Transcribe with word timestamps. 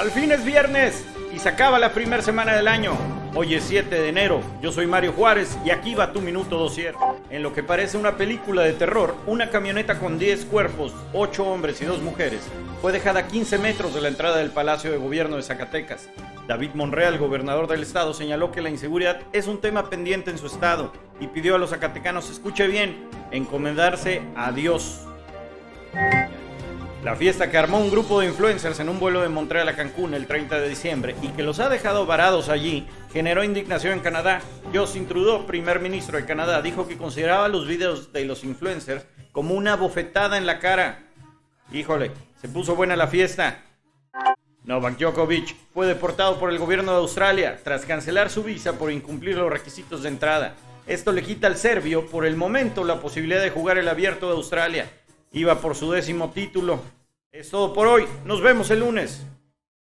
Al 0.00 0.10
fin 0.10 0.32
es 0.32 0.42
viernes 0.46 1.04
y 1.30 1.38
se 1.38 1.50
acaba 1.50 1.78
la 1.78 1.92
primera 1.92 2.22
semana 2.22 2.54
del 2.54 2.68
año. 2.68 2.96
Hoy 3.34 3.54
es 3.54 3.64
7 3.64 3.94
de 3.94 4.08
enero, 4.08 4.40
yo 4.62 4.72
soy 4.72 4.86
Mario 4.86 5.12
Juárez 5.12 5.58
y 5.62 5.68
aquí 5.68 5.94
va 5.94 6.10
tu 6.14 6.22
minuto 6.22 6.56
dosier. 6.56 6.94
En 7.28 7.42
lo 7.42 7.52
que 7.52 7.62
parece 7.62 7.98
una 7.98 8.16
película 8.16 8.62
de 8.62 8.72
terror, 8.72 9.14
una 9.26 9.50
camioneta 9.50 9.98
con 9.98 10.18
10 10.18 10.46
cuerpos, 10.46 10.94
8 11.12 11.44
hombres 11.44 11.82
y 11.82 11.84
2 11.84 12.00
mujeres, 12.00 12.40
fue 12.80 12.92
dejada 12.92 13.20
a 13.20 13.26
15 13.26 13.58
metros 13.58 13.92
de 13.92 14.00
la 14.00 14.08
entrada 14.08 14.38
del 14.38 14.52
Palacio 14.52 14.90
de 14.90 14.96
Gobierno 14.96 15.36
de 15.36 15.42
Zacatecas. 15.42 16.08
David 16.48 16.70
Monreal, 16.72 17.18
gobernador 17.18 17.68
del 17.68 17.82
estado, 17.82 18.14
señaló 18.14 18.52
que 18.52 18.62
la 18.62 18.70
inseguridad 18.70 19.20
es 19.34 19.48
un 19.48 19.60
tema 19.60 19.90
pendiente 19.90 20.30
en 20.30 20.38
su 20.38 20.46
estado 20.46 20.94
y 21.20 21.26
pidió 21.26 21.56
a 21.56 21.58
los 21.58 21.70
zacatecanos, 21.70 22.30
escuche 22.30 22.66
bien, 22.68 23.06
encomendarse 23.32 24.22
a 24.34 24.50
Dios. 24.50 25.06
La 27.02 27.16
fiesta 27.16 27.50
que 27.50 27.56
armó 27.56 27.78
un 27.78 27.90
grupo 27.90 28.20
de 28.20 28.26
influencers 28.26 28.78
en 28.78 28.90
un 28.90 29.00
vuelo 29.00 29.22
de 29.22 29.30
Montreal 29.30 29.66
a 29.70 29.74
Cancún 29.74 30.12
el 30.12 30.26
30 30.26 30.60
de 30.60 30.68
diciembre 30.68 31.16
y 31.22 31.28
que 31.28 31.42
los 31.42 31.58
ha 31.58 31.70
dejado 31.70 32.04
varados 32.04 32.50
allí 32.50 32.86
generó 33.10 33.42
indignación 33.42 33.94
en 33.94 34.00
Canadá. 34.00 34.42
Justin 34.74 35.08
Trudeau, 35.08 35.46
primer 35.46 35.80
ministro 35.80 36.18
de 36.18 36.26
Canadá, 36.26 36.60
dijo 36.60 36.86
que 36.86 36.98
consideraba 36.98 37.48
los 37.48 37.66
videos 37.66 38.12
de 38.12 38.26
los 38.26 38.44
influencers 38.44 39.06
como 39.32 39.54
una 39.54 39.76
bofetada 39.76 40.36
en 40.36 40.44
la 40.44 40.58
cara. 40.58 41.06
Híjole, 41.72 42.10
se 42.38 42.48
puso 42.50 42.76
buena 42.76 42.96
la 42.96 43.06
fiesta. 43.06 43.62
Novak 44.64 44.98
Djokovic 44.98 45.56
fue 45.72 45.86
deportado 45.86 46.38
por 46.38 46.50
el 46.50 46.58
gobierno 46.58 46.92
de 46.92 46.98
Australia 46.98 47.58
tras 47.64 47.86
cancelar 47.86 48.28
su 48.28 48.42
visa 48.42 48.74
por 48.74 48.92
incumplir 48.92 49.38
los 49.38 49.50
requisitos 49.50 50.02
de 50.02 50.10
entrada. 50.10 50.54
Esto 50.86 51.12
le 51.12 51.22
quita 51.22 51.46
al 51.46 51.56
serbio 51.56 52.06
por 52.08 52.26
el 52.26 52.36
momento 52.36 52.84
la 52.84 53.00
posibilidad 53.00 53.40
de 53.40 53.48
jugar 53.48 53.78
el 53.78 53.88
abierto 53.88 54.26
de 54.26 54.34
Australia. 54.34 54.90
Iba 55.32 55.60
por 55.60 55.76
su 55.76 55.92
décimo 55.92 56.30
título. 56.30 56.80
Es 57.30 57.50
todo 57.50 57.72
por 57.72 57.86
hoy. 57.86 58.04
Nos 58.24 58.42
vemos 58.42 58.70
el 58.70 58.80
lunes. 58.80 59.24